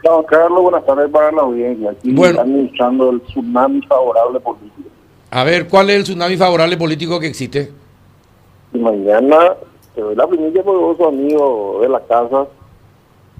[0.00, 1.90] Gustavo Carlos, buenas tardes para la audiencia.
[1.90, 2.40] Aquí bueno.
[2.40, 4.88] administrando el tsunami favorable político.
[5.30, 7.70] A ver, ¿cuál es el tsunami favorable político que existe?
[8.72, 9.54] Y mañana
[9.94, 12.46] te doy la primicia por vos, amigo de la casa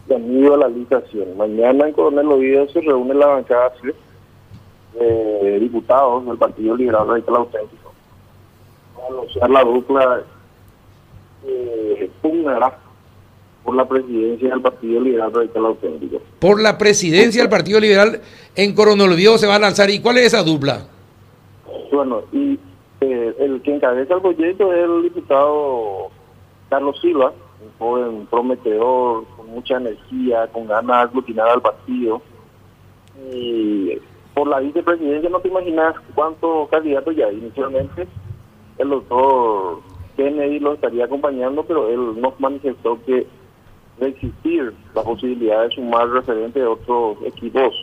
[0.06, 1.34] y amigo de la licitación.
[1.38, 3.72] Mañana en Coronel Oviedo se reúne la bancada
[4.92, 7.92] de diputados del Partido Liberal Radical Auténtico.
[8.94, 10.22] Para anunciar la dupla
[11.46, 12.76] eh, pugnará
[13.64, 16.20] por la presidencia del Partido Liberal Radical Auténtico.
[16.38, 18.20] Por la presidencia del Partido Liberal
[18.56, 19.90] en Coronel Oviedo se va a lanzar.
[19.90, 20.86] ¿Y cuál es esa dupla?
[21.92, 22.58] Bueno, y
[23.00, 26.10] eh, el que encabeza el proyecto es el diputado
[26.68, 32.22] Carlos Silva, un joven prometedor, con mucha energía, con ganas de aglutinar al partido.
[33.32, 33.98] Y
[34.34, 37.36] por la vicepresidencia no te imaginas cuántos candidatos ya hay.
[37.36, 38.06] Inicialmente
[38.78, 39.80] el doctor
[40.16, 43.26] Kennedy lo estaría acompañando, pero él nos manifestó que
[44.20, 47.74] existir la posibilidad de sumar referentes de otros equipos,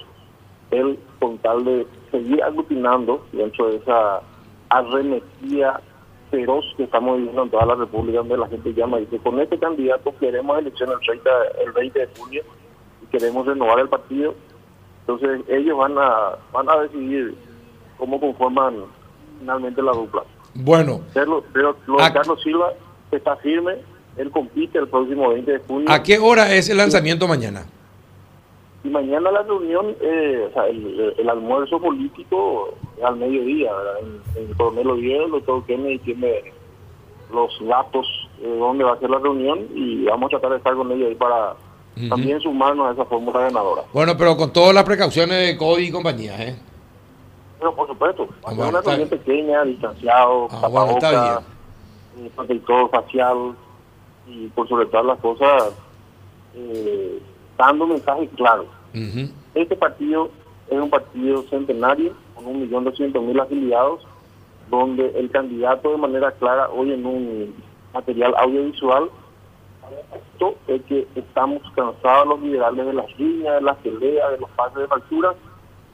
[0.71, 4.21] él con tal de seguir aglutinando dentro de esa
[4.69, 5.81] arremetida
[6.29, 9.39] feroz que estamos viviendo en toda la República, donde la gente llama y dice, con
[9.39, 11.29] este candidato queremos elección el 30,
[11.65, 12.43] el 20 de julio
[13.01, 14.35] y queremos renovar el partido.
[15.01, 17.33] Entonces ellos van a van a decidir
[17.97, 18.75] cómo conforman
[19.39, 20.23] finalmente la dupla.
[20.53, 21.01] Bueno.
[21.13, 21.77] Pero, pero
[22.13, 22.73] Carlos Silva
[23.11, 23.77] está firme,
[24.17, 25.91] él compite el próximo 20 de junio.
[25.91, 27.65] ¿A qué hora es el lanzamiento mañana?
[28.83, 34.89] Y mañana la reunión, eh, o sea, el, almuerzo político al mediodía, en, en Coronel
[34.89, 36.53] Oviedo, el doctor Kennedy tiene
[37.33, 38.07] los datos
[38.41, 41.09] de dónde va a ser la reunión y vamos a tratar de estar con ellos
[41.09, 41.55] ahí para
[42.09, 43.81] también sumarnos a esa fórmula ganadora.
[43.91, 46.55] Bueno, pero con todas las precauciones de COVID y compañía, ¿eh?
[47.59, 51.43] Pero por supuesto, ah, una reunión pequeña, distanciado, ah, tapabocas,
[52.19, 53.55] eh, protector facial
[54.29, 55.73] y por sobre todas las cosas,
[56.55, 57.19] eh,
[57.57, 58.67] dando mensajes claros.
[59.53, 60.31] Este partido
[60.69, 64.01] es un partido centenario con un millón doscientos mil afiliados,
[64.69, 67.55] donde el candidato de manera clara hoy en un
[67.93, 69.09] material audiovisual
[70.67, 74.79] es que estamos cansados los liberales de las líneas, de las peleas, de los pases
[74.79, 75.33] de factura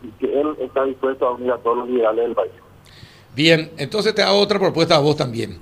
[0.01, 2.51] y que él está dispuesto a unir a todos los liberales del país.
[3.35, 5.59] Bien, entonces te hago otra propuesta a vos también.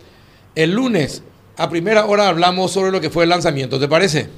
[0.55, 1.23] El lunes,
[1.57, 4.29] a primera hora, hablamos sobre lo que fue el lanzamiento, ¿te parece?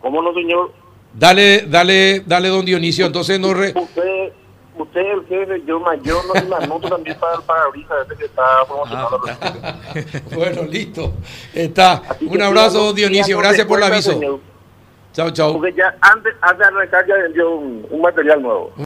[0.00, 0.72] ¿Cómo no, señor?
[1.12, 3.54] Dale, dale, dale, don Dionisio, entonces no...
[3.54, 3.72] Re...
[3.74, 4.32] Usted,
[4.76, 8.42] usted el jefe, yo mayor, no la anoto también para el parabrisas desde que está
[8.66, 9.76] promocionando ah,
[10.34, 11.12] Bueno, listo.
[11.54, 12.02] Está.
[12.20, 14.40] Un abrazo, don Dionisio, gracias por el aviso.
[15.12, 15.54] Chao, chao.
[15.54, 18.72] Porque ya antes, antes de arrancar ya vendió un material nuevo.